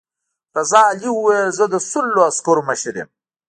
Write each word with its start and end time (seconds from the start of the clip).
رضا 0.57 0.81
علي 0.91 1.09
وویل 1.13 1.49
زه 1.57 1.65
د 1.73 1.75
سلو 1.89 2.19
عسکرو 2.29 2.61
مشر 2.69 2.93
یم. 2.99 3.09